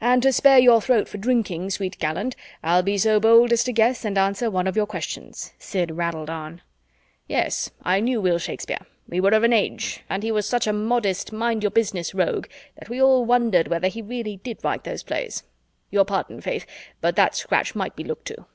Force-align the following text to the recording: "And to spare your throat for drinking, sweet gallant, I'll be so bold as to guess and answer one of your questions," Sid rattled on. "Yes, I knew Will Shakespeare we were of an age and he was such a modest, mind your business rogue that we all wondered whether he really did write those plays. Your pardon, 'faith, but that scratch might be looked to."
"And 0.00 0.22
to 0.22 0.32
spare 0.32 0.58
your 0.58 0.80
throat 0.80 1.10
for 1.10 1.18
drinking, 1.18 1.68
sweet 1.68 1.98
gallant, 1.98 2.34
I'll 2.64 2.82
be 2.82 2.96
so 2.96 3.20
bold 3.20 3.52
as 3.52 3.62
to 3.64 3.72
guess 3.74 4.02
and 4.02 4.16
answer 4.16 4.50
one 4.50 4.66
of 4.66 4.76
your 4.76 4.86
questions," 4.86 5.52
Sid 5.58 5.90
rattled 5.90 6.30
on. 6.30 6.62
"Yes, 7.26 7.70
I 7.82 8.00
knew 8.00 8.18
Will 8.18 8.38
Shakespeare 8.38 8.78
we 9.06 9.20
were 9.20 9.32
of 9.34 9.44
an 9.44 9.52
age 9.52 10.02
and 10.08 10.22
he 10.22 10.32
was 10.32 10.46
such 10.48 10.66
a 10.66 10.72
modest, 10.72 11.34
mind 11.34 11.62
your 11.62 11.70
business 11.70 12.14
rogue 12.14 12.46
that 12.78 12.88
we 12.88 12.98
all 12.98 13.26
wondered 13.26 13.68
whether 13.68 13.88
he 13.88 14.00
really 14.00 14.38
did 14.38 14.58
write 14.64 14.84
those 14.84 15.02
plays. 15.02 15.42
Your 15.90 16.06
pardon, 16.06 16.40
'faith, 16.40 16.64
but 17.02 17.14
that 17.16 17.34
scratch 17.36 17.74
might 17.74 17.94
be 17.94 18.04
looked 18.04 18.24
to." 18.28 18.46